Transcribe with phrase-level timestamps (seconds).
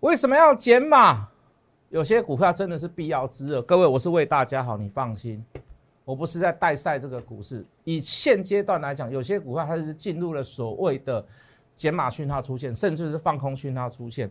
[0.00, 1.28] 为什么要减码？
[1.88, 3.60] 有些股票真的是必要之恶。
[3.62, 5.44] 各位，我是为大家好，你放心，
[6.04, 7.66] 我不是在代赛这个股市。
[7.82, 11.24] 以现阶段来讲，有些股票它是进入了所谓的
[11.74, 14.30] 减码讯号出现，甚至是放空讯号出现。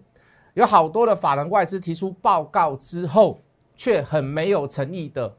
[0.53, 3.37] 有好多的法人外资提出报告之后，
[3.75, 5.35] 却很没有诚意的，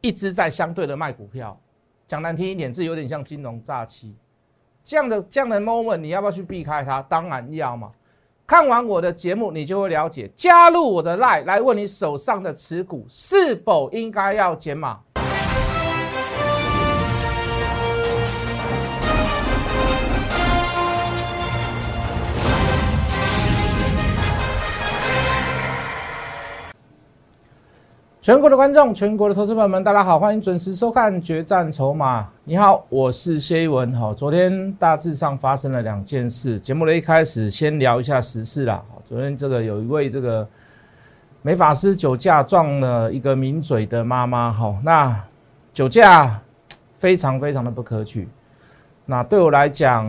[0.00, 1.60] 一直在相对的卖股票。
[2.06, 4.16] 讲难听一点，这有点像金融诈欺。
[4.82, 7.02] 这样的这样的 moment，你要不要去避开它？
[7.02, 7.92] 当然要嘛。
[8.52, 10.30] 看完我的节目，你就会了解。
[10.36, 14.98] 加入我的 line 来问你手上的持股是否应该要减码。
[28.22, 32.22] 全国的观众，全国的投资朋友们，大家好，欢迎准时收看《决战筹码》。
[32.44, 33.92] 你好，我是谢一文。
[33.94, 36.60] 好，昨天大致上发生了两件事。
[36.60, 38.80] 节目的一开始，先聊一下时事啦。
[39.04, 40.46] 昨天这个有一位这个
[41.42, 44.52] 美法师酒驾撞了一个名嘴的妈妈。
[44.52, 45.20] 好，那
[45.74, 46.40] 酒驾
[47.00, 48.28] 非常非常的不可取。
[49.04, 50.06] 那对我来讲，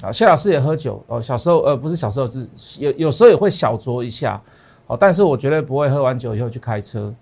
[0.00, 1.20] 啊，谢老师也喝酒哦。
[1.20, 4.40] 小时候呃，不是小时候，是有有时候也会小酌一下。
[4.86, 7.12] 好，但是我绝对不会喝完酒以后去开车。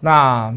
[0.00, 0.56] 那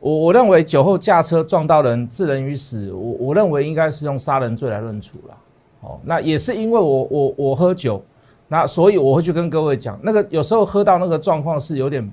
[0.00, 5.36] 我我认为酒后驾车撞到人致人于死，我我认为应该是用杀人罪来论处了。
[5.82, 8.02] 哦，那也是因为我我我喝酒，
[8.48, 12.10] 那所以我会去跟各位讲，那个有时候喝到那个状况是有点，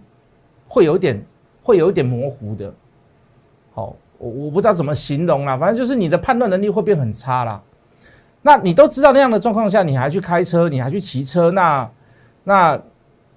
[0.67, 1.25] 会有点
[1.63, 2.71] 会有点模糊的。
[3.73, 7.61] 好，我我不知道怎么形容啦，反正就是你的判断能力会变很差啦。
[8.41, 11.89] 那你都知道那样的状况下，你还去开车，你还去骑车，那
[12.43, 12.81] 那。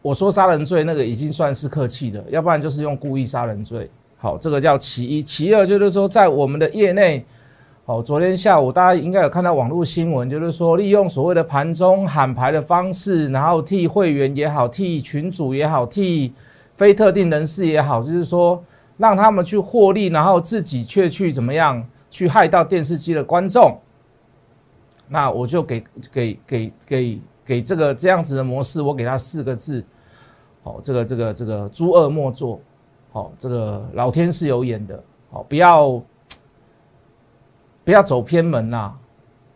[0.03, 3.91] 我说杀人罪那个已经算是客气的，要不然就是用故意杀人罪。
[4.17, 7.25] 好，这个叫其一，其二就是说，在我们的业内，
[7.85, 16.33] 好，昨天下午大家应该有看到网络新闻，就是说利用所谓的盘中喊牌的方式，然后替会员也好，替群主也好，替
[16.77, 18.63] 非特定人士也好，就是说
[18.97, 23.79] 让他们去获利，然后自己却去怎么样去害到电视机的观众。
[25.09, 27.21] 那我就给给给给。
[27.45, 29.85] 给这个这样子的模式，我给他四个字，
[30.63, 32.61] 好，这个这个这个诸恶莫作，
[33.13, 36.03] 好，这个老天是有眼的，好，不要
[37.83, 38.93] 不要走偏门呐，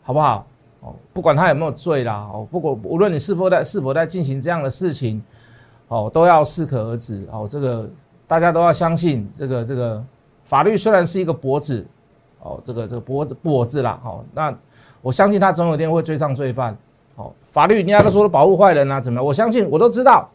[0.02, 0.46] 好不好？
[0.80, 5.22] 哦，不管他有没有罪啦，哦，不管无论你是否在是否在进行这样的事情，
[5.88, 7.88] 哦，都要适可而止，哦，这个
[8.26, 10.04] 大家都要相信，这个这个
[10.44, 11.86] 法律虽然是一个脖子，
[12.40, 14.54] 哦，这个这个脖子脖子啦，好，那
[15.00, 16.76] 我相信他总有一天会追上罪犯。
[17.16, 19.24] 好，法律人家都说保护坏人啊，怎么样？
[19.24, 20.28] 我相信，我都知道，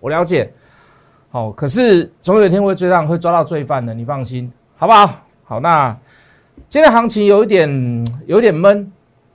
[0.00, 0.52] 我了解。
[1.30, 5.10] 好，可是总有一天会追上，会抓到罪犯的，你放心，好不好？
[5.42, 5.96] 好，那
[6.68, 8.92] 今天行情有一点有点闷，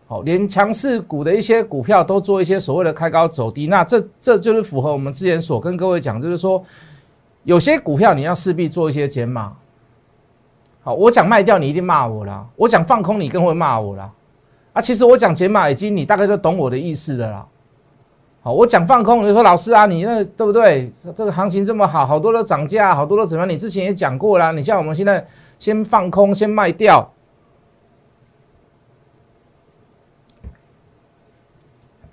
[0.08, 6.64] 好，连强势股的一些股票都做一些所谓的开高走低，那这这就是符合我们之前所跟各位讲，就是说
[7.44, 9.52] 有些股票你要势必做一些减码。
[10.82, 14.10] 好，我讲卖掉你一定骂我啦，我讲放空你更会骂我啦。
[14.80, 17.46] 啊，其实我讲解码已经，你大概就懂我的意思的啦。
[18.42, 20.90] 好，我讲放空，你说老师啊，你那对不对？
[21.14, 23.50] 这个行情这么好，好多都涨价，好多都怎么样？
[23.50, 24.54] 你之前也讲过啦。
[24.54, 25.28] 你像我们现在
[25.60, 27.12] 先放空，先卖掉。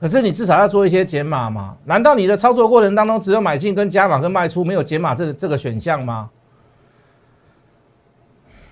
[0.00, 1.77] 可是你至少要做一些减码嘛？
[1.84, 6.28] 难道你的操作过程当中只有买进跟加码跟卖出，没有减码这这个选项吗？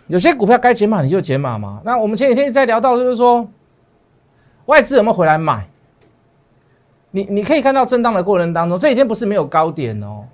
[0.08, 1.80] 有些股票该减码你就减码嘛。
[1.84, 3.48] 那我们前几天在聊到，就是说
[4.66, 5.68] 外资有没有回来买？
[7.10, 10.24] 你你可以看到震荡的过程当中，这几天不是没有高点哦，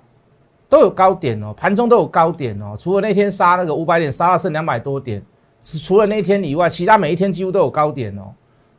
[0.67, 2.75] 都有高点哦，盘中都有高点哦。
[2.77, 5.21] 除了那天杀那个五百点，杀了剩两百多点，
[5.61, 8.33] 除了那天以外，其他每一天几乎都有高点哦，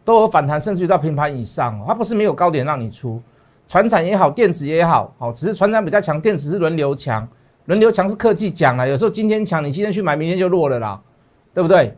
[0.05, 1.85] 都有反弹，甚至于到平盘以上哦。
[1.87, 3.21] 它不是没有高点让你出，
[3.69, 7.27] 船产也好，电子也好，好，只是船产比较强，电子是轮流强。
[7.67, 11.01] 轮流强是科技讲了，有时候今天强，你今天去买，明天就弱了啦，
[11.55, 11.97] 对不对？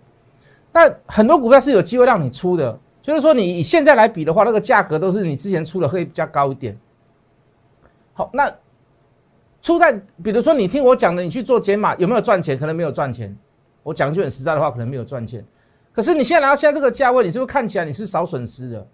[0.71, 6.75] 那很多股票是有机会让你出的，就是说你现在来比的话，那个价格都是你之前出的会比较高一点。
[8.15, 8.51] 好，那
[9.61, 9.93] 出在
[10.23, 12.59] 比如说你听我讲的，你去做减码有没有赚钱？
[12.59, 13.37] 可能没有赚钱。
[13.83, 15.45] 我讲句很实在的话，可能没有赚钱。
[15.93, 18.87] 可是你现在来到现在这个价位，你是不是看起来你是少损失的？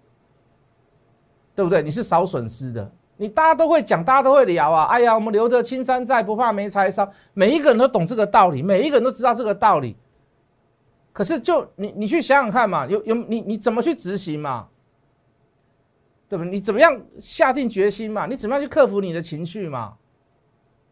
[1.55, 1.81] 对不对？
[1.81, 2.91] 你是少损失的。
[3.15, 4.87] 你大家都会讲，大家都会聊啊！
[4.87, 7.09] 哎呀，我们留着青山在，不怕没柴烧。
[7.33, 9.95] 每一个人都懂这个道理，每一个人都知道这个道理。
[11.13, 14.67] 可是，就你你去想想看嘛，有有你你怎么去执行嘛？
[16.29, 16.51] 对不对？
[16.51, 18.25] 你怎么样下定决心嘛？
[18.25, 19.95] 你怎么样去克服你的情绪嘛？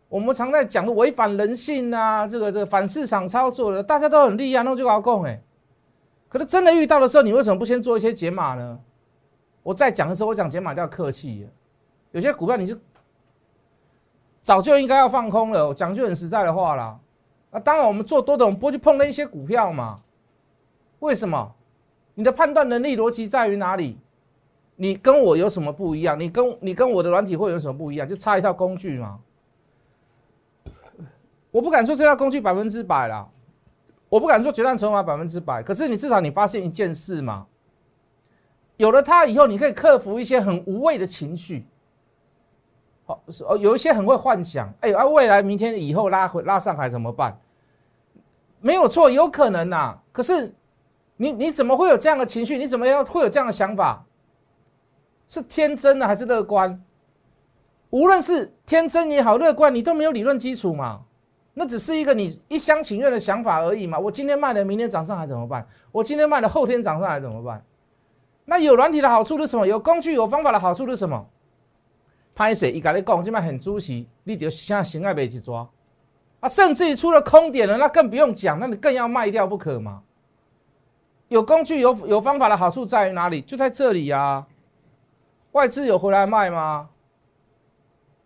[0.09, 5.41] 我们常在讲的违反人性啊，这个这个反市场操作的，大家都很厉害，那就搞共哎。
[6.27, 8.77] 可是真的遇到的时候，你为什么不先做一些解码呢？
[9.63, 11.47] 我在讲的时候，我讲解码要客气。
[12.11, 12.75] 有些股票你就
[14.41, 15.73] 早就应该要放空了。
[15.73, 16.99] 讲句很实在的话啦，
[17.51, 20.01] 啊，当然我们做多的，我们不会去碰那一些股票嘛。
[20.99, 21.55] 为什么？
[22.15, 23.97] 你的判断能力逻辑在于哪里？
[24.75, 26.19] 你跟我有什么不一样？
[26.19, 28.05] 你跟你跟我的软体会有什么不一样？
[28.07, 29.19] 就差一套工具嘛。
[31.51, 33.27] 我不敢说这套工具百分之百啦，
[34.09, 35.63] 我不敢说决战筹码百分之百。
[35.63, 37.47] 可是你至少你发现一件事嘛，
[38.77, 41.65] 有了它以后，你可以克服一些很无谓的情绪。
[43.05, 47.39] 好，哦，有一些很会幻想，哎，啊，未来明天以后拉回拉上海怎么办？
[48.59, 49.97] 没有错，有可能呐。
[50.11, 50.53] 可是。
[51.21, 52.57] 你你怎么会有这样的情绪？
[52.57, 54.05] 你怎么样会有这样的想法？
[55.27, 56.81] 是天真的还是乐观？
[57.89, 61.01] 无论是天真也好，乐观，你都没有理论基础嘛？
[61.53, 63.99] 那只是一个你一厢情愿的想法而已嘛？
[63.99, 65.67] 我今天卖了，明天涨上来怎么办？
[65.91, 67.61] 我今天卖了，后天涨上来怎么办？
[68.45, 69.67] 那有软体的好处是什么？
[69.67, 71.27] 有工具有方法的好处是什么？
[72.33, 75.67] 拍谁一跟你讲，今麦很主席，你就现在心爱被去抓
[76.39, 76.47] 啊！
[76.47, 80.01] 甚至于出了空点了，那更不用讲，那你更要卖掉不可嘛？
[81.29, 83.41] 有工具、有有方法的好处在于哪里？
[83.41, 84.45] 就在这里呀。
[85.53, 86.89] 外资有回来卖吗？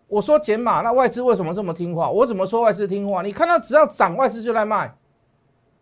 [0.08, 2.10] 我说减码，那外资为什么这么听话？
[2.10, 3.22] 我怎么说外资听话？
[3.22, 4.88] 你看到只要涨，外资就来卖；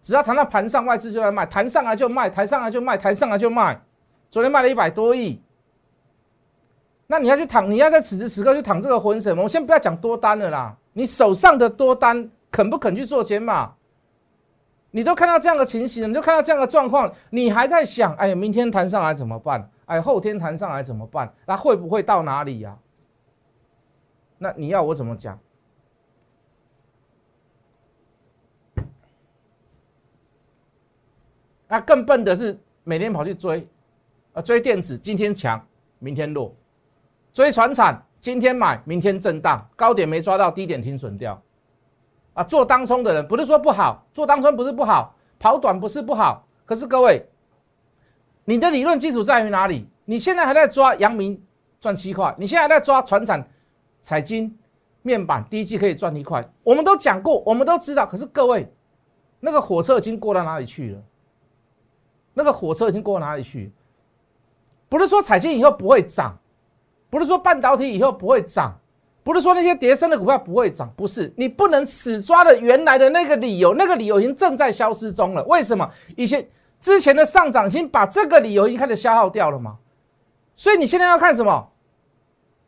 [0.02, 3.82] 只要谈到盘上，外资就来卖，谈上来就卖，谈上来就卖，谈上来就卖。
[4.30, 5.42] 昨天卖了一百多亿，
[7.08, 9.44] 那你要去躺，你要在此时此刻去躺这个浑水吗？
[9.44, 13.74] 我先不要讲多单了啦，你手上的多单肯不肯去做减码？
[14.92, 19.70] 你都看到这样的情形，你就看到这样的状况，你还在想，哎，明天弹上来怎么办？
[19.86, 21.34] 哎，后天弹上来怎么办？
[21.46, 22.78] 那会不会到哪里呀？
[24.38, 25.40] 那你要我怎么讲？
[31.68, 33.66] 那更笨的是每天跑去追，
[34.34, 35.66] 啊，追电子，今天强，
[36.00, 36.54] 明天弱；
[37.32, 41.42] 追船产，今天买，明天震荡，高点没抓到，低点停损掉。
[42.34, 46.48] 啊，做当冲的人不是说不好，做当冲不是不好，跑短不是不好。
[46.66, 47.28] 可是各位，
[48.46, 49.88] 你的理论基础在于哪里？
[50.06, 51.42] 你现在还在抓阳明
[51.80, 53.46] 赚七块，你现在还在抓船产、
[54.02, 54.58] 彩金、
[55.02, 56.48] 面板，第一季可以赚一块。
[56.64, 58.06] 我们都讲过，我们都知道。
[58.06, 58.72] 可是各位，
[59.40, 61.02] 那个火车已经过到哪里去了？
[62.34, 63.72] 那个火车已经过到哪里去？
[64.88, 66.38] 不是说彩金以后不会涨，
[67.10, 68.78] 不是说半导体以后不会涨。
[69.24, 75.44] 不是说那些跌升的股票不会涨，不是你不能死抓的原来的那个理由，那个理由已经正在消失中了。
[75.44, 75.90] 为什么？
[76.16, 76.48] 以前
[76.80, 79.78] 之前的上涨已经把这个理由已经开始消耗掉了吗？
[80.56, 81.70] 所以你现在要看什么？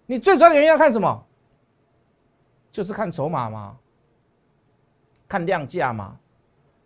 [0.05, 1.25] 你最主要的原因要看什么？
[2.71, 3.75] 就是看筹码吗？
[5.27, 6.17] 看量价吗？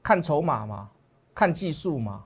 [0.02, 0.90] 看筹码吗？
[1.36, 2.24] 看技术吗？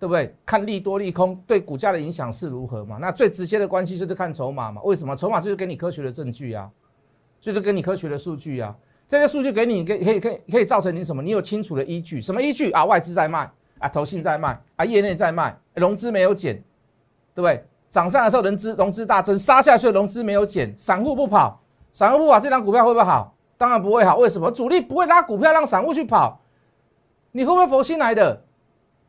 [0.00, 0.34] 对不对？
[0.46, 2.96] 看利多利空对股价的影响是如何嘛？
[2.98, 4.80] 那最直接的关系就是看筹码嘛？
[4.82, 5.14] 为什么？
[5.14, 6.70] 筹码就是给你科学的证据啊，
[7.38, 8.74] 就是给你科学的数据啊。
[9.06, 11.22] 这些数据给你，可以可以可以可以造成你什么？
[11.22, 12.18] 你有清楚的依据？
[12.18, 12.86] 什么依据啊？
[12.86, 16.54] 外资在卖啊，投信在卖啊，业内在卖，融资没有减，
[17.34, 17.62] 对不对？
[17.90, 21.60] 涨上的时候融资融资大增，杀下去融资没有减，散户不跑，
[21.92, 23.34] 散户不跑，这张股票会不会好？
[23.58, 24.16] 当然不会好。
[24.16, 24.50] 为什么？
[24.50, 26.40] 主力不会拉股票让散户去跑，
[27.32, 28.42] 你会不会佛心来的？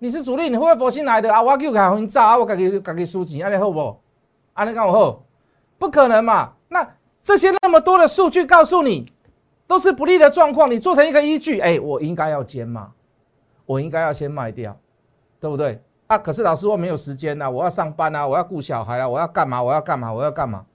[0.03, 1.44] 你是主力，你会不会佛心来的啊？
[1.44, 3.95] 我叫开红炸啊，我自己自己输钱，安尼好不？
[4.53, 5.24] 安尼讲我好？
[5.77, 6.53] 不可能嘛！
[6.69, 9.05] 那这些那么多的数据告诉你，
[9.67, 12.91] 都是不利的状况，你做成一个依据，哎，我应该要减嘛，
[13.67, 14.75] 我应该要先卖掉，
[15.39, 15.79] 对不对？
[16.08, 19.62] 啊，可是老师我没有时间呐，我要上班啊，我要顾小孩啊，我要干嘛？
[19.62, 20.12] 我要干嘛？
[20.12, 20.65] 我要干嘛？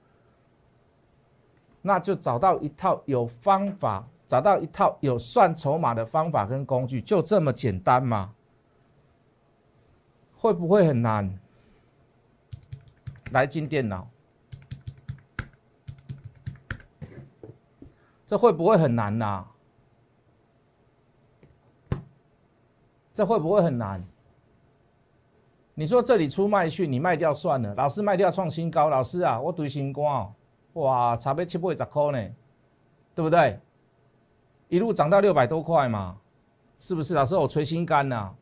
[1.83, 8.30] 那就找到一套有方法，找到一套有算筹码的方法跟工具，就这么简单嘛。
[10.37, 11.38] 会不会很难？
[13.33, 14.09] 来进电脑，
[18.25, 19.45] 这会不会很难呐？
[23.12, 24.02] 这会不会很难？
[25.75, 27.75] 你说这里出卖去，你卖掉算了。
[27.75, 30.33] 老师卖掉创新高，老师啊，我对新光，
[30.75, 32.35] 哇，差不七八十块呢，
[33.14, 33.59] 对不对？
[34.69, 36.16] 一路涨到六百多块嘛，
[36.81, 37.12] 是不是？
[37.12, 38.33] 老师我捶心肝呐。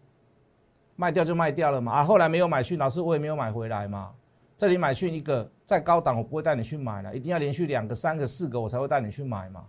[0.97, 4.11] 卖掉就卖掉了嘛，啊，后来没有买讯，老师我也没有买回来嘛。
[4.57, 9.65] 这里买讯一个再高档，我不会带你去买了，一定要连续两个、三个、四个，我才会带你去买嘛。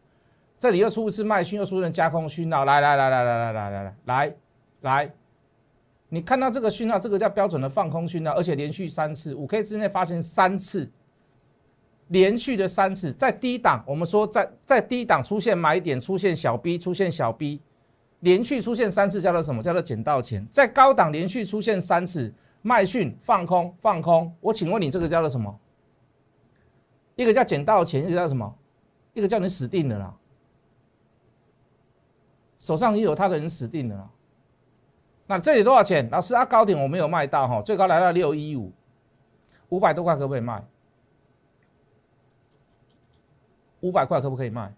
[0.60, 4.36] 这里又出一次卖讯，又出一次加空讯号，来来来来来来来来来来
[4.82, 5.12] 来，
[6.10, 10.88] 你看到这个讯号，这个叫标准的放空讯号，而且连续三次，五 K 之内发生三次，
[12.10, 17.60] 连续的三次，在低档，我们说在在低档出现买点，出现小 B，出现小 B。
[18.26, 19.62] 连续出现三次叫做什么？
[19.62, 20.46] 叫做捡到钱。
[20.50, 25.60] 在高档连续出现三次卖讯放空放空，我请问你这个叫做什么？
[27.16, 28.58] 一个叫捡到钱，一个叫什么？
[29.14, 30.12] 一个叫你死定了啦。
[32.60, 34.10] 手上已有他的人死定了啦。
[35.28, 36.10] 那这里多少钱？
[36.10, 38.74] 老师啊，高点我没有卖到哈，最高来到六一五，
[39.70, 40.66] 五百多块可不可以卖？
[43.82, 44.74] 五百块可不可以卖？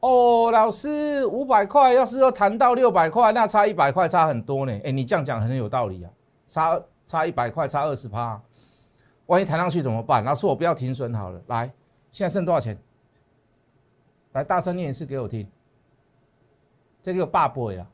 [0.00, 4.80] 哦，老师，五百块要是要谈到六百块，那差一百块差很多呢。
[4.84, 6.10] 哎，你这样讲很有道理啊，
[6.44, 8.40] 差差一百块，差二十趴，
[9.26, 10.22] 万一谈上去怎么办？
[10.22, 11.40] 老师，我不要停损好了。
[11.46, 11.72] 来，
[12.12, 12.76] 现在剩多少钱？
[14.32, 15.48] 来，大声念一次给我听。
[17.00, 17.86] 这个八倍啊，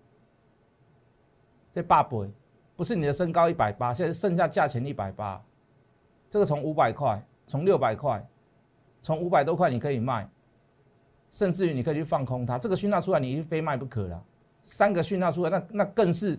[1.70, 2.28] 这八倍
[2.74, 5.40] 不是你的身高一百八，现在剩下价钱一百八，
[6.28, 8.26] 这个从五百块，从六百块，
[9.00, 10.28] 从五百多块你可以卖。
[11.32, 14.22] 甚至于你可以去放空它，这个讯号出来，你非卖不可了。
[14.62, 16.38] 三个讯号出来，那那更是，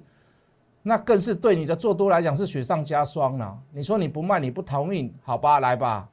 [0.83, 3.59] 那更是对你的做多来讲是雪上加霜了。
[3.71, 6.07] 你说你不卖，你不逃命，好吧，来吧，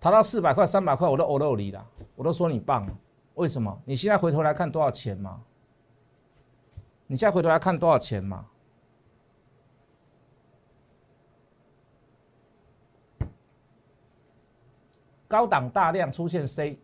[0.00, 2.88] 逃到四百块、三百块，我都欧肉你了，我都说你棒。
[3.34, 3.76] 为什么？
[3.84, 5.42] 你现在回头来看多少钱嘛？
[7.08, 8.46] 你现在回头来看多少钱嘛？
[15.26, 16.78] 高档大量出现 C。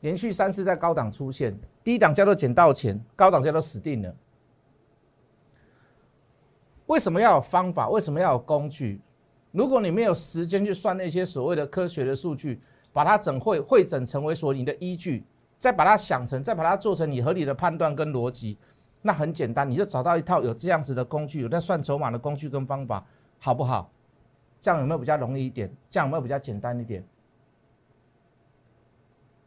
[0.00, 4.14] 连续三次在高档出现，低档叫做捡到钱，高档叫做死定了。
[6.86, 7.88] 为什么要有方法？
[7.88, 9.00] 为什么要有工具？
[9.52, 12.60] 如果你没有时间去算那些所谓的科学的数据，
[12.92, 15.24] 把它整会会整成为所你的依据，
[15.58, 18.56] 再把它想成，再把它做成你合理的判断跟逻辑，
[19.02, 23.04] 那很简单，你就找到一套有这样子的工具，有在算筹码的工具跟方法，
[23.38, 23.90] 好不好？
[24.60, 25.72] 这样有没有比较容易一点？
[25.88, 27.04] 这样有没有比较简单一点？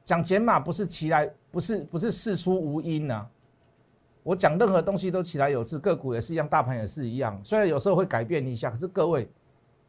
[0.05, 3.25] 讲减码不是其来，不是不是事出无因呐。
[4.22, 7.39] 我讲任何东西都起来有致，个股也是一样，大盘也是一样。
[7.43, 9.29] 虽然有时候会改变一下，可是各位，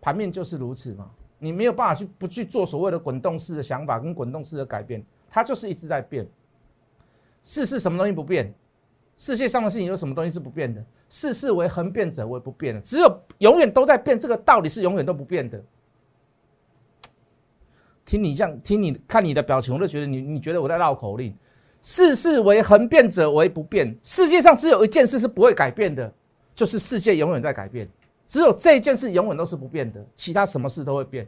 [0.00, 1.10] 盘面就是如此嘛。
[1.38, 6.26] 你没有办法去不去做所谓的滚动式的想法跟滚动式的改变，它就是一直在变。
[7.42, 8.52] 世事什么东西不变？
[9.16, 10.84] 世界上的事情有什么东西是不变的？
[11.08, 15.62] 世事为恒变者为不变的，只有永远都在变，这个道理是永远都不变的。
[18.14, 21.34] 听你这样，听你看你的表情，我都觉得你你觉得我在绕口令。
[21.82, 26.12] 世事为恒变者为不变，世界上只有一件事是不会改变的，
[26.54, 27.88] 就是世界永远在改变，
[28.24, 31.26] 只有这一件事永远都是不变的，其他什么事都会变。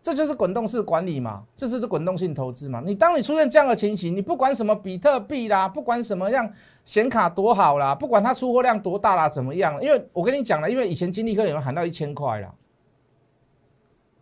[0.00, 2.80] 这就是滚动式管理嘛，这就是滚动性投资嘛。
[2.86, 6.48] 你当你出现这样的情形，你不管什么比特币啦，不管什么样
[6.84, 9.82] 显卡多好啦，不管它出货量多大啦，怎么样？
[9.82, 12.54] 因为我跟你讲了，因为以前金立科有人喊到一千块啦。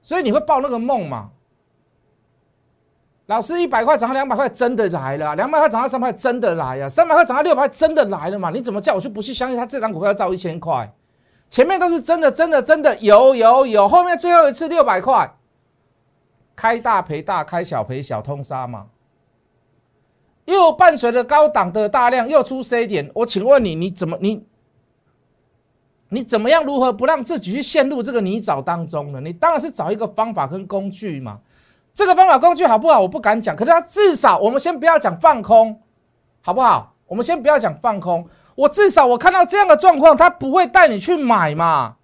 [0.02, 1.30] 所以你会报那个梦嘛？
[3.26, 8.50] 老师一百块涨到两百块，真的来了；两百块涨到三百，真的来了；三百块涨到六百，真的来了嘛？
[8.50, 10.92] 你怎么叫我就不去相信他这张股票要造一千块？
[11.48, 15.32] 前面都是真的，真的，真的有有有，后面最后一次六百块，
[16.56, 18.86] 开大赔大，开小赔小，通杀嘛？
[20.46, 24.44] 又伴随着高档的大量，又出 C 点，我请问你，你怎么你？
[26.10, 26.64] 你怎么样？
[26.64, 29.20] 如何不让自己去陷入这个泥沼当中呢？
[29.20, 31.38] 你当然是找一个方法跟工具嘛。
[31.94, 33.00] 这个方法工具好不好？
[33.00, 33.54] 我不敢讲。
[33.54, 35.80] 可是它至少，我们先不要讲放空，
[36.40, 36.94] 好不好？
[37.06, 38.28] 我们先不要讲放空。
[38.56, 41.96] 我至少我看到这样的状况，他不会带你去买嘛。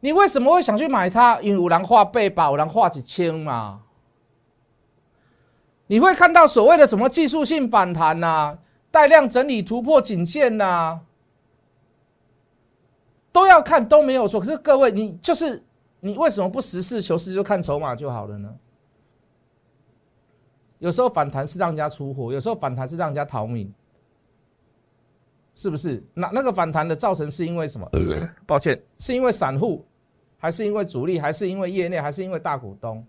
[0.00, 1.40] 你为什么会想去买它？
[1.40, 3.80] 因为五郎画背吧，五郎画几千嘛。
[5.88, 8.58] 你会看到所谓的什么技术性反弹呐？
[8.92, 11.00] 带量整理突破颈线呐，
[13.32, 14.38] 都要看都没有错。
[14.38, 15.60] 可是各位，你就是
[15.98, 18.54] 你为什么不实事求是就看筹码就好了呢？
[20.78, 23.72] 有时候反弹是让人家出货，有时候反弹是让人家逃命，
[25.54, 26.04] 是不是？
[26.12, 27.88] 那那个反弹的造成是因为什么？
[28.46, 29.86] 抱歉，是因为散户，
[30.36, 33.02] 还是因为主力，还是因为业内，还是因为大股东？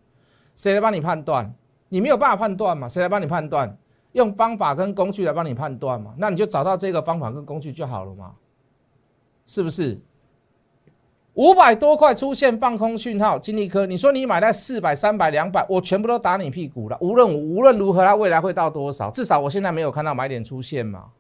[0.56, 1.54] 谁来帮你判断？
[1.90, 2.88] 你没有办法判断嘛？
[2.88, 3.75] 谁来帮你判断？
[4.13, 8.34] 用方法跟工具来帮你判断嘛，那你就找到这个方法跟工具就好了嘛，
[9.46, 10.00] 是不是？
[11.34, 16.98] 五百多块出现放空讯号，金立科，你说你买在四百、三百、两百，我全部都打你屁股了。
[17.01, 19.10] 无论无论如何，它未来会到多少？
[19.10, 21.12] 至少我现在没有看到买点出现嘛。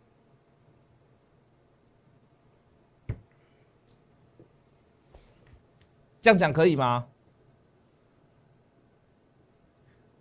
[6.21, 7.05] 这样讲可以吗？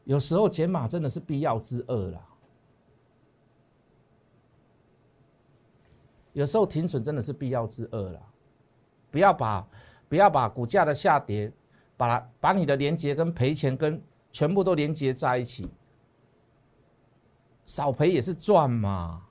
[0.04, 2.20] 有时候减码真的是必要之恶了。
[6.32, 8.20] 有时候停损真的是必要之恶了，
[9.10, 9.68] 不要把
[10.08, 11.52] 不要把股价的下跌，
[11.96, 15.70] 把把你的连接跟赔钱跟全部都连接在一起，
[17.66, 19.22] 少赔也是赚嘛，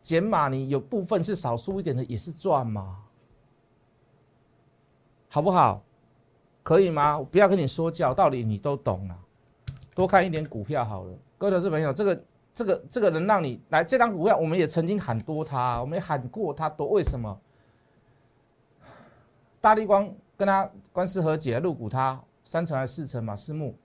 [0.00, 3.02] 减码你有部分是少输一点的也是赚嘛，
[5.28, 5.82] 好不好？
[6.62, 7.20] 可以吗？
[7.30, 9.16] 不要跟你说教，道理你都懂了。
[9.94, 12.24] 多看一点股票好了，各位投资朋友，这个
[12.56, 17.38] 这个这个能让你来这张股票，我们也曾经喊多它，我们也喊过它多，为什么？
[19.60, 23.36] 大力光跟他官司和解，入股它三成还是四成嘛？
[23.36, 23.76] 私募。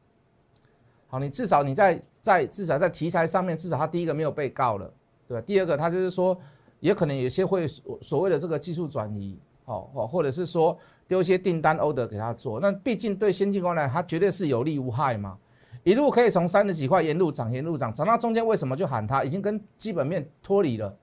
[1.10, 4.90] 好，你至少你在在至少在题材上面，至少他第一个没有被告了，
[5.28, 5.44] 对吧？
[5.46, 6.40] 第二个，他就是说，
[6.80, 15.38] 也可能有些会所谓的这个技术转移，哦哦，或者是说丢一些订单 order 给他做，那毕竟对先进光来，它绝对是有利无害嘛。
[15.84, 20.96] 一路可以从三十几块沿路涨，沿路涨，涨到中间为什么就喊它已经跟基本面脱离了？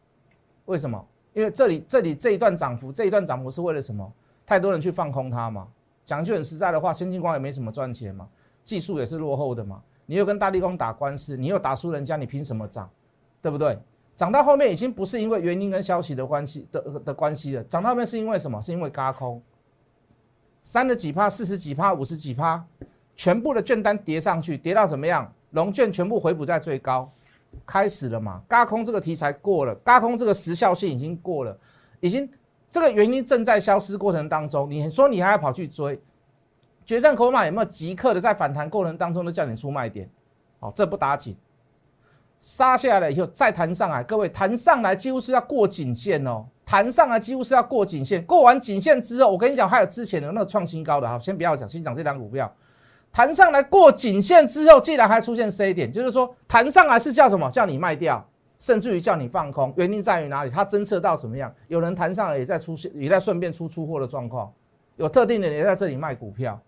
[0.66, 1.04] 为什么？
[1.32, 4.12] 因为这里这里这一段涨幅，这一段涨幅是为了什么？
[4.47, 5.66] 太多人去放空它嘛。
[6.04, 8.28] 讲句很实在的话，先进光也没什么赚钱嘛，
[8.64, 9.82] 技术也是落后的嘛。
[10.06, 12.88] 你又跟大地光打官司，你又打输人家，你凭什么涨？
[13.42, 13.78] 对不对？
[14.14, 18.61] 涨到后面已经不是因为原因跟消息的关系的的关系了，涨到后面是因为什么？
[18.61, 19.40] 是因为嘎空，
[20.62, 22.64] 三十几趴、四十几趴、五十几趴。
[23.19, 25.31] 全部的券单叠上去，叠到怎么样？
[25.51, 27.11] 龙券全部回补在最高，
[27.67, 28.41] 开始了嘛？
[28.47, 31.59] 嘎空这个题材过了，嘎空这个时效性已经过了，
[31.99, 32.31] 已经
[32.71, 34.71] 这个原因正在消失过程当中。
[34.71, 36.01] 你说你还要跑去追？
[36.87, 40.09] 决战筹码有没有即刻的在反弹过程当中都叫你出卖点？
[40.61, 41.37] 好，这不打紧，
[42.39, 52.55] 杀下来以后再弹上来，各位弹上来几乎是要过颈线哦，弹上来几乎是要过颈线，过完颈线之后，我跟你讲，还有之前的那个创新高的哈，先不要讲，先讲这张股票。
[53.12, 57.50] 弹上来过颈线之后，竟然还出现 C 点，就是说弹上来是叫什么？
[57.50, 58.25] 叫你卖掉，
[58.59, 59.73] 甚至于叫你放空。
[59.77, 60.50] 原因在于哪里？
[60.50, 61.53] 它侦测到什么样？
[61.69, 64.53] 有人弹上来也在出现，也在顺便出出货的状况。
[64.97, 66.61] 有特定的人在这里卖股票，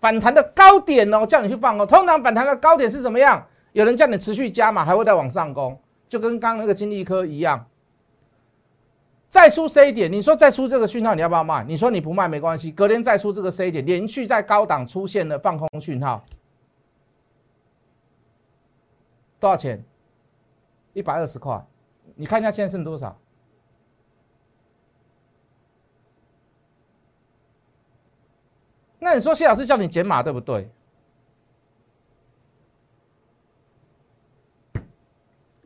[0.00, 1.86] 反弹的高点哦，叫你去放哦。
[1.86, 3.44] 通常反弹的高点是怎么样？
[3.72, 7.66] 有人叫你持续加码，还会再往上攻，就跟刚刚那个金利科一样。
[9.36, 11.62] 再出 C 点，你说再出这个讯号，你要不要卖？
[11.64, 16.24] 你说你不卖没关系，隔天再出这个 C 点，连续在高档出现了放空讯号，
[19.38, 19.84] 多少钱？
[20.94, 21.62] 一百二十块，
[22.14, 23.14] 你看一下现在剩多少？
[28.98, 30.70] 那你说谢老师叫你减码对不对？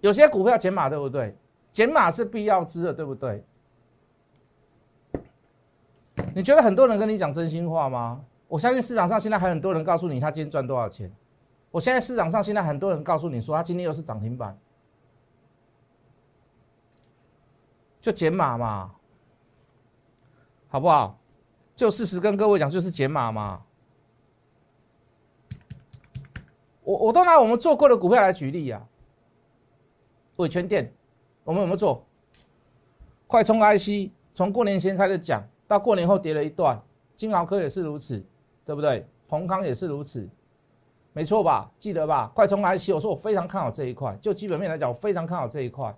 [0.01, 1.37] 有些股票减码对不对？
[1.71, 3.45] 减码是必要之的，对不对？
[6.35, 8.25] 你觉得很多人跟你讲真心话吗？
[8.49, 11.13] 我相信市场上现在还很多人告诉你他今天赚多少钱。
[11.71, 14.59] 我现在市场上现在很多人告诉你说他今天又是涨停板，
[18.01, 18.93] 就减码嘛，
[20.69, 21.17] 好不好？
[21.77, 23.63] 就事实跟各位讲，就是减码嘛。
[26.83, 28.85] 我我都拿我们做过的股票来举例呀，
[30.37, 30.93] 伟全店，
[31.45, 32.05] 我们有没有做？
[33.29, 35.49] 快充 IC，从过年前开始讲。
[35.71, 36.77] 到过年后跌了一段，
[37.15, 38.21] 金豪科也是如此，
[38.65, 39.07] 对不对？
[39.29, 40.29] 宏康也是如此，
[41.13, 41.71] 没错吧？
[41.79, 42.29] 记得吧？
[42.35, 45.97] 快充 IC，我说我非常看好这一块，就基本面来讲，我非常看好这一块。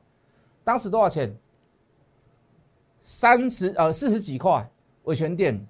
[0.63, 1.35] 当时多少钱？
[3.01, 4.69] 三十呃四十几块，
[5.05, 5.67] 维权店。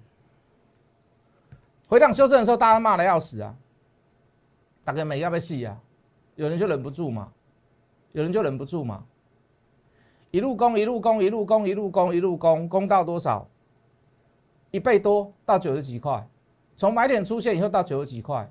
[1.87, 3.55] 回档修正的时候，大家骂的要死啊！
[4.83, 5.79] 大家没要不要戏啊？
[6.35, 7.31] 有人就忍不住嘛，
[8.11, 9.05] 有人就忍不住嘛。
[10.31, 13.47] 一路攻，一路攻，一路攻，一路攻，一路攻，攻到多少？
[14.73, 16.27] 一倍多到九十几块，
[16.75, 18.49] 从买点出现以后到九十几块，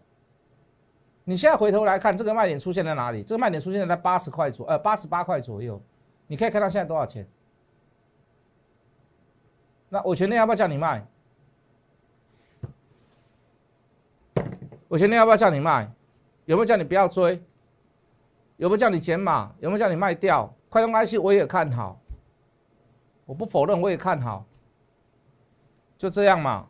[1.25, 3.25] 你现在回头来看，这个卖点出现在哪里？
[3.25, 5.83] 这个卖点出现在八十块左，呃，八十八块左右。
[6.29, 7.27] 你可以看到现在多少钱？
[9.89, 11.05] 那我全天要不要叫你卖？
[14.87, 15.91] 我全天要不要叫你卖？
[16.45, 17.43] 有没有叫你不要追？
[18.59, 19.53] 有没有叫你减码？
[19.59, 20.55] 有没有叫你卖掉？
[20.69, 22.01] 快通 IC 我也看好，
[23.27, 24.47] 我不否认，我也看好。
[26.03, 26.67] 就这样嘛？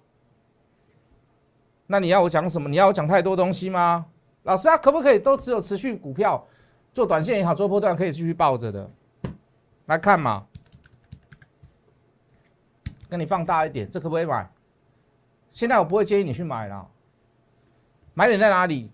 [1.87, 2.69] 那你要我讲什么？
[2.69, 4.05] 你要我讲太多东西吗？
[4.43, 6.47] 老师啊，可不可以都只有持续股票
[6.93, 8.91] 做短线也好，做波段可以继续抱着的？
[9.87, 10.47] 来看嘛，
[13.09, 14.47] 跟你放大一点，这可不可以买？
[15.51, 16.87] 现在我不会建议你去买了。
[18.13, 18.93] 买点在哪里？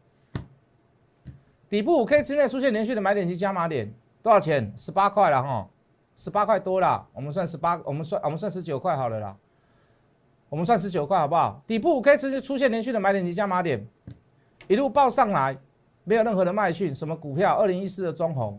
[1.68, 4.72] 底部五 K 之内出现连续的买点及加码点，多少钱？
[4.76, 5.68] 十八块了哈，
[6.16, 7.04] 十八块多了。
[7.12, 9.36] 我们算十八，我们算我们算十九块好了啦。
[10.48, 11.62] 我们算十九块好不好？
[11.66, 13.86] 底部五 K 持续出现连续的买点及加码点，
[14.66, 15.56] 一路报上来，
[16.04, 16.94] 没有任何的卖讯。
[16.94, 17.54] 什么股票？
[17.56, 18.58] 二零一四的中红，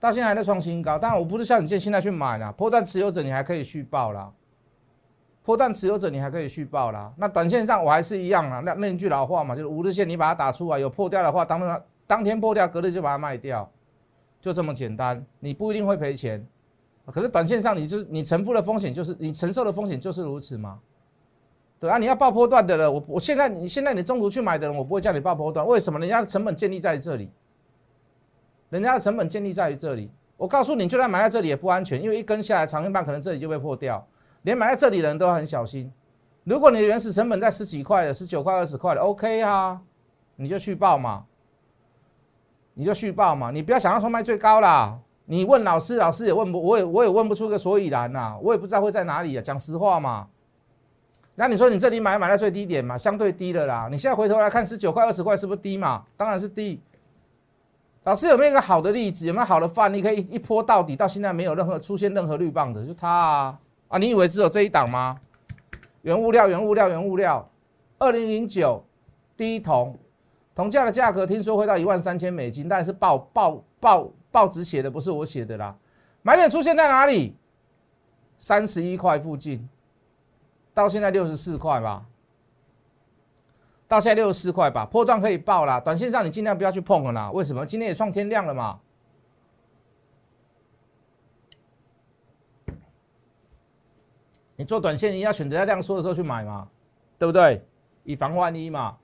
[0.00, 0.98] 到现在还在创新高。
[0.98, 4.32] 当然，我不是像你建现在去买啦，破断持有者你还可以续报啦，
[5.44, 7.12] 破断持有者你还可以续报啦。
[7.16, 13.70] 那短线上我还是一样啊，那那句老话嘛，就是五日线你把它打出来，有破掉的话，当当当天破掉，隔日就把它卖掉，
[14.40, 15.24] 就这么简单。
[15.38, 16.44] 你不一定会赔钱。
[17.12, 20.78] 可是短线上，你就是你承付的风险，就是你承受的风险就是如此吗？
[21.78, 25.98] 对啊，你要爆波段的了，我我现在你现在你中途去买的人，我不会叫你爆波段，为什么？
[25.98, 27.30] 人家的成本建立在这里，
[28.70, 30.10] 人家的成本建立在于这里。
[30.36, 34.06] 我告诉你，就算买在这里也不安全，因为一根下来长线棒可能这里就被破掉，
[34.42, 35.92] 连买在这里的人都很小心。
[36.44, 39.80] 如果你的原始成本在十几块的、十九块、二十块的，OK 啊，
[40.36, 41.24] 你就续报嘛，
[42.72, 44.98] 你就续报嘛，你不要想要说卖最高啦。
[45.26, 49.42] 你问老师，老师也问不，我也我也问不出个所以然呐，我也不知道会在哪里啊。
[49.42, 50.26] 讲实话嘛，
[51.34, 53.88] 那你说你这里买买在最低点嘛，相对低的啦。
[53.90, 56.04] 你现在回头来看十九块、二十块是不是低嘛？
[56.16, 56.80] 当然是低。
[58.04, 59.26] 老师有没有一个好的例子？
[59.26, 60.94] 有没有好的范例可以一波到底？
[60.94, 63.58] 到现在没有任何出现任何绿棒的，就它啊
[63.88, 63.98] 啊！
[63.98, 65.18] 你以为只有这一档吗？
[66.02, 67.48] 原物料，原物料，原物料。
[67.98, 68.84] 二零零九
[69.38, 69.96] 第一铜，
[70.54, 75.76] 铜价的价格听说会到一万三千美金，但是爆爆爆报纸写的不是我写的啦。
[76.22, 77.36] 买点出现在哪里？
[78.36, 79.68] 三十一块附近，
[80.74, 82.04] 到现在六十四块吧。
[83.86, 85.78] 到现在六十四块吧，破断可以报啦。
[85.78, 87.30] 短线上你尽量不要去碰了啦。
[87.30, 87.64] 为什么？
[87.64, 88.80] 今天也创天量了嘛。
[94.56, 96.66] 你做短线，你要选择在量缩的时候去买嘛，
[97.18, 97.64] 对不对？
[98.02, 98.96] 以防万一嘛，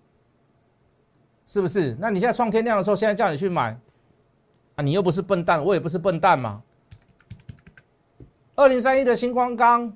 [1.47, 1.97] 是不是？
[2.01, 3.79] 那你现在创天量的时候，现在叫你去买
[4.81, 6.62] 你又不是笨蛋，我也不是笨蛋嘛。
[8.55, 9.93] 二零三一的星光钢，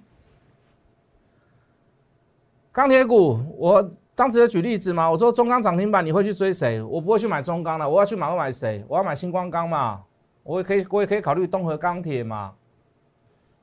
[2.73, 3.91] 钢铁股，我。
[4.17, 5.11] 当时有举例子嘛？
[5.11, 6.81] 我说中钢涨停板你会去追谁？
[6.81, 8.85] 我不会去买中钢了，我要去买会买谁？
[8.87, 10.01] 我要买星光钢嘛？
[10.45, 12.53] 我也可以，我也可以考虑东河钢铁嘛？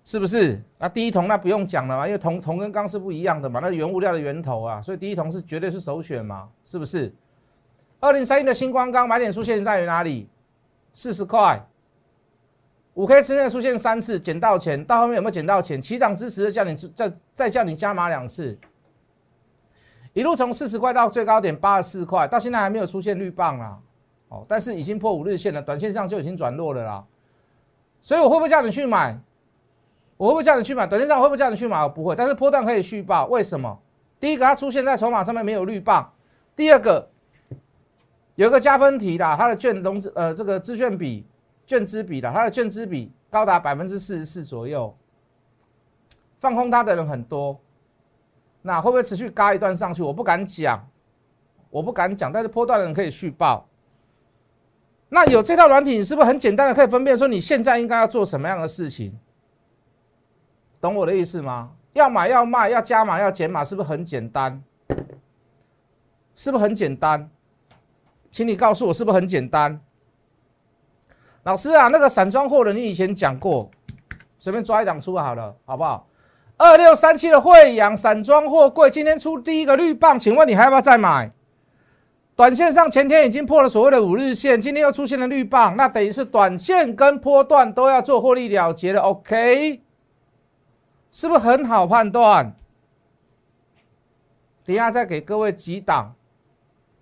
[0.03, 0.61] 是不是？
[0.77, 6.49] 那第一铜那不用讲了嘛，因为铜铜跟钢是不一样的嘛，那原物料的源头啊，所以第一铜是绝对是首选嘛？
[6.65, 7.15] 是不是？
[8.01, 10.27] 二零三一的星光钢买点出现在于哪里？
[10.93, 11.65] 四十块，
[12.93, 15.81] 五 K 之内出现三次，捡到钱，到后面有没有捡到钱？
[15.81, 18.57] 起涨之时叫你再再叫你加码两次。
[20.13, 23.79] 一路从四十块到最高点八十四块，到现在还没有出现绿棒啊，
[24.27, 27.05] 哦，但是已经破五日线了，短线上就已经转弱了啦。
[28.01, 29.17] 所以我会不会叫你去买？
[30.17, 30.85] 我会不会叫你去买？
[30.85, 31.81] 短线上会不会叫你去买？
[31.81, 33.25] 我不会，但是波段可以续报。
[33.27, 33.79] 为什么？
[34.19, 36.03] 第一个，它出现在筹码上面没有绿棒；
[36.55, 37.09] 第二个，
[38.41, 41.23] 有一个加分题啦，它的券融资呃这个资券比
[41.63, 44.97] 券资比的，它的券资比高达百分之四十四左右，
[46.39, 47.59] 放空它的人很多。
[48.63, 50.01] 那会不会持续嘎一段上去？
[50.01, 50.83] 我不敢讲，
[51.69, 52.31] 我不敢讲。
[52.31, 53.67] 但是波段的人可以续报。
[55.09, 59.15] 那有这套软体，你是不是很简单的可以分辨说你现在应该要做什么样的事情？
[60.79, 61.73] 懂我的意思吗？
[61.93, 64.63] 要买要卖要加码要减码，是不是很简单？
[66.33, 67.29] 是不是很简单？
[68.31, 69.79] 请你告诉我是不是很简单？
[71.43, 73.69] 老师啊，那个散装货的你以前讲过，
[74.39, 76.07] 随便抓一档出好了，好不好？
[76.57, 81.31] 二六三七的惠阳散装货柜今天出第一个绿棒，请问你还要不要再买？
[82.35, 89.81] 短线上前天已经破了所谓的五日线，今天又出现了绿棒，那等于是短线跟波段都要做获利了结了，OK？
[91.11, 92.55] 是不是很好判断？
[94.63, 96.13] 等下再给各位几档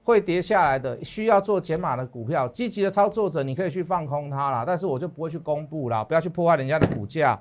[0.04, 7.40] 会跌下来的需要做减码的股票，积极的操作者你可以去放空它了，但是我就不会去公布了，不要去破坏人家的股价。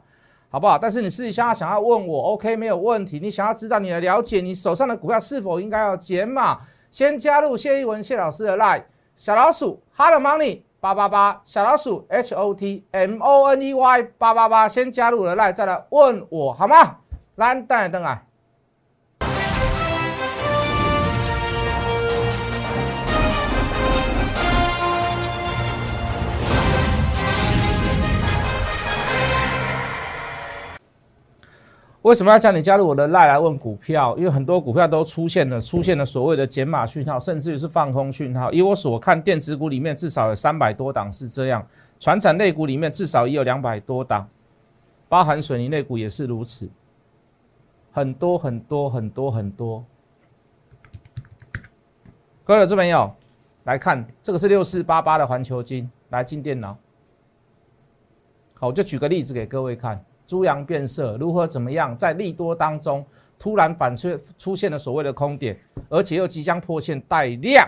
[0.51, 0.79] 好不好？
[0.79, 3.21] 但是你私下想要问我，OK，没有问题。
[3.21, 6.59] 你想要知道你的了解，你手上的股票是否应该要减码？
[6.91, 8.83] 先加入谢一文谢老师的 Line
[9.15, 16.97] 小老鼠 Hot Money 八八八小老鼠 H O T M O N E Y 八八八，先加入了 Line 再来问我好吗？
[17.35, 18.23] 来，等来等来。
[32.03, 34.17] 为什么要叫你加入我的赖来问股票？
[34.17, 38.53] 因为很多股票都出现了出现了所谓的减码讯号，甚至于是放空讯号。
[38.53, 41.67] 以我所看，电子股里面至少有三百多档是这样，
[41.99, 44.29] 船产类股里面至少也有两百多档，
[45.09, 46.69] 包含水泥类股也是如此，
[47.91, 49.85] 很多很多很多很多。
[52.45, 53.13] 各位有资朋友
[53.65, 56.79] 来看，这个是六四八八的环球金，来进电脑。
[58.55, 60.03] 好，我就举个例子给各位看。
[60.29, 61.97] 猪羊变色，如何怎么样？
[61.97, 63.03] 在利多当中
[63.39, 67.67] 突然反出出现了所谓的空点，而且又即将破线带量。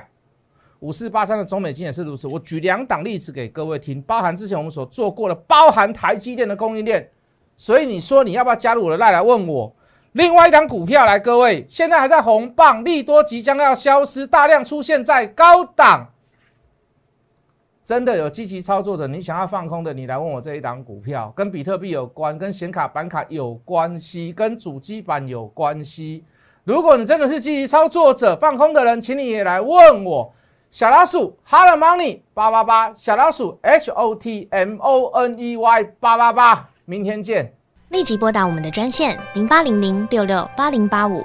[0.81, 2.29] 五四八三的中美金也是如此。
[2.29, 7.09] 我举两档例子给各位听，包含之前我们所做过的，包含台积电的供应链。
[7.57, 9.75] 所以你说你要不要加入我的赖来问我？
[10.13, 16.09] 另外一档股票来，各位现在还在红棒，利多即将要消失，大量出现在高档。
[17.91, 26.23] 真的有积极操作者，你想要放空的，你来问我这一档股票，跟比特币有关，跟显卡板卡有关系，跟主机板有关系。
[26.63, 30.33] 如果你真的是积极操作者，放空的人，请你也来问我。
[30.71, 37.53] 小老鼠 Hot Money 八八八，小老鼠 H O T M O N E Y 八八八，明天见。
[37.89, 41.25] 立即拨打我们的专线零八零零六六八零八五